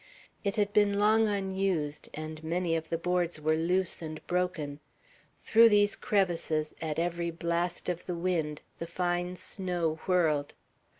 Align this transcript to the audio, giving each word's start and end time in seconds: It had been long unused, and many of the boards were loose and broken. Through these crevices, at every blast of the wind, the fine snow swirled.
It 0.43 0.55
had 0.55 0.73
been 0.73 0.97
long 0.97 1.27
unused, 1.27 2.09
and 2.15 2.43
many 2.43 2.75
of 2.75 2.89
the 2.89 2.97
boards 2.97 3.39
were 3.39 3.55
loose 3.55 4.01
and 4.01 4.25
broken. 4.25 4.79
Through 5.37 5.69
these 5.69 5.95
crevices, 5.95 6.73
at 6.81 6.97
every 6.97 7.29
blast 7.29 7.87
of 7.87 8.07
the 8.07 8.15
wind, 8.15 8.61
the 8.79 8.87
fine 8.87 9.35
snow 9.35 9.99
swirled. 10.05 10.55